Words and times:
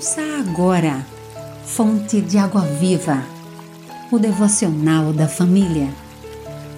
Ouça 0.00 0.22
agora, 0.38 1.06
Fonte 1.62 2.22
de 2.22 2.38
Água 2.38 2.62
Viva, 2.62 3.22
o 4.10 4.18
devocional 4.18 5.12
da 5.12 5.28
família. 5.28 5.92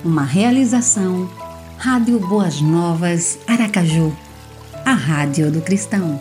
Uma 0.05 0.25
realização, 0.25 1.31
Rádio 1.79 2.19
Boas 2.19 2.61
Novas, 2.61 3.39
Aracaju, 3.47 4.13
a 4.85 4.93
Rádio 4.93 5.53
do 5.53 5.63
Cristão. 5.63 6.21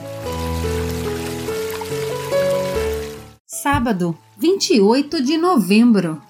Sábado, 3.48 4.16
28 4.38 5.24
de 5.24 5.38
novembro. 5.40 6.22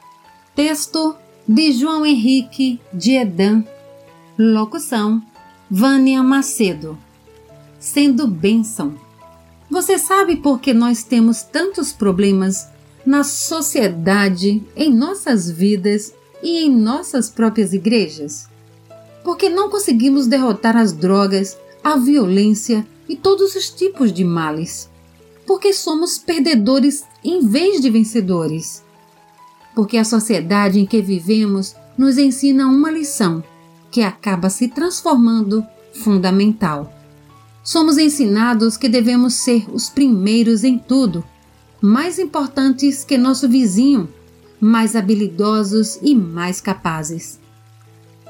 Texto 0.56 1.18
de 1.46 1.74
João 1.74 2.06
Henrique 2.06 2.80
de 2.94 3.18
Edan. 3.18 3.66
Locução: 4.40 5.22
Vânia 5.70 6.24
Macedo. 6.24 6.98
Sendo 7.78 8.26
bênção. 8.26 9.11
Você 9.72 9.98
sabe 9.98 10.36
por 10.36 10.60
que 10.60 10.74
nós 10.74 11.02
temos 11.02 11.44
tantos 11.44 11.94
problemas 11.94 12.68
na 13.06 13.24
sociedade, 13.24 14.62
em 14.76 14.94
nossas 14.94 15.50
vidas 15.50 16.14
e 16.44 16.66
em 16.66 16.70
nossas 16.70 17.30
próprias 17.30 17.72
igrejas? 17.72 18.50
Porque 19.24 19.48
não 19.48 19.70
conseguimos 19.70 20.28
derrotar 20.28 20.76
as 20.76 20.92
drogas, 20.92 21.58
a 21.82 21.96
violência 21.96 22.86
e 23.08 23.16
todos 23.16 23.56
os 23.56 23.70
tipos 23.70 24.12
de 24.12 24.26
males. 24.26 24.90
Porque 25.48 25.72
somos 25.72 26.18
perdedores 26.18 27.06
em 27.24 27.48
vez 27.48 27.80
de 27.80 27.90
vencedores. 27.90 28.84
Porque 29.74 29.96
a 29.96 30.04
sociedade 30.04 30.82
em 30.82 30.86
que 30.86 31.02
vivemos 31.02 31.78
nos 31.98 32.18
ensina 32.18 32.68
uma 32.68 32.92
lição 32.92 33.42
que 33.90 34.02
acaba 34.02 34.50
se 34.50 34.68
transformando 34.68 35.66
fundamental 35.94 37.01
somos 37.64 37.98
ensinados 37.98 38.78
que 38.78 38.90
devemos 38.90 39.36
ser 39.36 39.66
os 39.72 39.90
primeiros 39.90 40.64
em 40.64 40.78
tudo, 40.78 41.24
mais 41.80 42.20
importantes 42.20 43.04
que 43.04 43.18
nosso 43.18 43.48
vizinho, 43.48 44.10
mais 44.60 44.96
habilidosos 44.96 46.00
e 46.02 46.16
mais 46.16 46.62
capazes. 46.62 47.40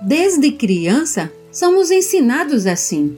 Desde 0.01 0.51
criança, 0.51 1.31
somos 1.51 1.91
ensinados 1.91 2.65
assim. 2.65 3.17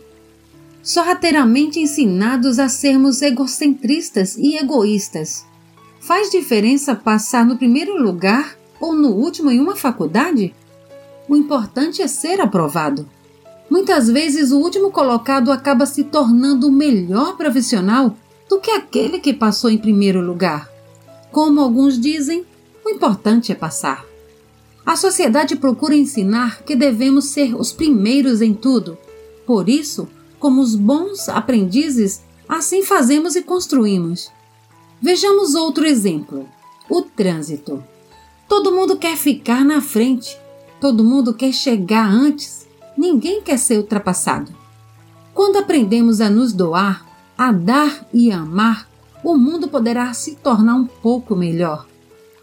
Sorrateiramente 0.82 1.80
ensinados 1.80 2.60
a 2.60 2.68
sermos 2.68 3.22
egocentristas 3.22 4.36
e 4.38 4.58
egoístas. 4.58 5.46
Faz 6.02 6.30
diferença 6.30 6.94
passar 6.94 7.46
no 7.46 7.58
primeiro 7.58 7.96
lugar 8.02 8.58
ou 8.82 8.94
no 8.94 9.10
último 9.10 9.50
em 9.50 9.62
uma 9.62 9.78
faculdade? 9.78 10.54
O 11.30 11.38
importante 11.38 12.02
é 12.02 12.08
ser 12.08 12.42
aprovado. 12.42 13.08
Muitas 13.74 14.08
vezes 14.08 14.52
o 14.52 14.60
último 14.60 14.92
colocado 14.92 15.52
acaba 15.52 15.88
se 15.88 16.04
tornando 16.04 16.68
o 16.68 16.72
melhor 16.72 17.36
profissional 17.36 18.16
do 18.48 18.60
que 18.60 18.70
aquele 18.70 19.18
que 19.18 19.34
passou 19.34 19.68
em 19.68 19.80
primeiro 19.80 20.22
lugar. 20.22 20.70
Como 21.32 21.60
alguns 21.60 22.00
dizem, 22.00 22.46
o 22.86 22.90
importante 22.92 23.52
é 23.52 23.56
passar. 23.56 24.06
A 24.86 24.96
sociedade 24.96 25.56
procura 25.56 25.96
ensinar 25.96 26.62
que 26.62 26.76
devemos 26.76 27.30
ser 27.30 27.56
os 27.56 27.72
primeiros 27.72 28.44
em 28.44 28.54
tudo. 28.54 28.96
Por 29.44 29.68
isso, 29.68 30.08
como 30.40 30.62
os 30.62 30.76
bons 30.76 31.28
aprendizes, 31.28 32.22
assim 32.48 32.84
fazemos 32.84 33.36
e 33.36 33.42
construímos. 33.42 34.30
Vejamos 35.02 35.56
outro 35.56 35.84
exemplo: 35.84 36.48
o 36.88 37.02
trânsito. 37.02 37.84
Todo 38.48 38.72
mundo 38.72 38.98
quer 38.98 39.18
ficar 39.18 39.66
na 39.66 39.82
frente, 39.82 40.38
todo 40.80 41.04
mundo 41.04 41.34
quer 41.34 41.52
chegar 41.52 42.08
antes 42.08 42.64
Ninguém 42.98 43.42
quer 43.42 43.58
ser 43.58 43.78
ultrapassado. 43.78 44.54
Quando 45.34 45.58
aprendemos 45.58 46.22
a 46.22 46.30
nos 46.30 46.54
doar, 46.54 47.06
a 47.38 47.52
dar 47.52 48.06
e 48.14 48.32
amar, 48.32 48.88
o 49.24 49.36
mundo 49.36 49.68
poderá 49.68 50.14
se 50.14 50.36
tornar 50.36 50.76
um 50.76 50.86
pouco 50.86 51.36
melhor. 51.36 51.88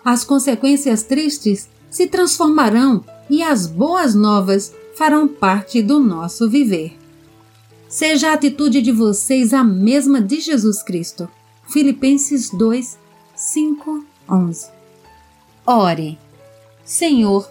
As 0.04 0.24
consequências 0.24 1.02
tristes 1.02 1.68
se 1.90 2.06
transformarão 2.06 3.04
e 3.28 3.42
as 3.42 3.66
boas 3.66 4.14
novas 4.14 4.74
farão 4.96 5.28
parte 5.28 5.82
do 5.82 6.00
nosso 6.00 6.48
viver. 6.48 6.98
Seja 7.88 8.30
a 8.30 8.34
atitude 8.34 8.80
de 8.80 8.92
vocês 8.92 9.52
a 9.52 9.64
mesma 9.64 10.20
de 10.20 10.40
Jesus 10.40 10.82
Cristo. 10.82 11.28
Filipenses 11.68 12.50
2, 12.50 12.98
5, 13.34 14.04
11. 14.28 14.68
Ore. 15.66 16.18
Senhor, 16.84 17.48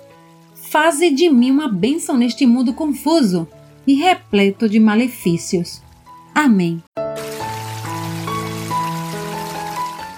faze 0.70 1.10
de 1.10 1.30
mim 1.30 1.50
uma 1.50 1.68
bênção 1.68 2.16
neste 2.16 2.46
mundo 2.46 2.74
confuso 2.74 3.48
e 3.88 3.96
repleto 3.96 4.70
de 4.70 4.80
malefícios. 4.80 5.82
Amém. 6.34 6.84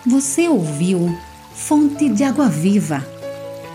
Você 0.06 0.50
ouviu 0.50 1.18
Fonte 1.54 2.10
de 2.10 2.24
Água 2.24 2.50
Viva, 2.50 3.06